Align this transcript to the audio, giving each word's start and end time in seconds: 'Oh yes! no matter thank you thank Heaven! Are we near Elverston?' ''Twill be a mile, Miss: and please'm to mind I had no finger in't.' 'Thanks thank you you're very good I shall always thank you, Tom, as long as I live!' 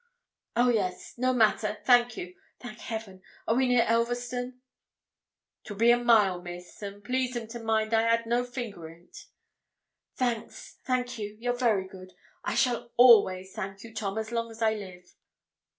'Oh 0.55 0.69
yes! 0.69 1.13
no 1.17 1.31
matter 1.31 1.77
thank 1.85 2.17
you 2.17 2.33
thank 2.59 2.79
Heaven! 2.79 3.21
Are 3.47 3.53
we 3.53 3.67
near 3.67 3.83
Elverston?' 3.85 4.59
''Twill 5.63 5.77
be 5.77 5.91
a 5.91 5.97
mile, 6.03 6.41
Miss: 6.41 6.81
and 6.81 7.03
please'm 7.03 7.45
to 7.49 7.59
mind 7.59 7.93
I 7.93 8.01
had 8.01 8.25
no 8.25 8.43
finger 8.43 8.89
in't.' 8.89 9.27
'Thanks 10.15 10.79
thank 10.85 11.19
you 11.19 11.37
you're 11.39 11.53
very 11.53 11.87
good 11.87 12.13
I 12.43 12.55
shall 12.55 12.91
always 12.97 13.53
thank 13.53 13.83
you, 13.83 13.93
Tom, 13.93 14.17
as 14.17 14.31
long 14.31 14.49
as 14.49 14.59
I 14.63 14.73
live!' 14.73 15.13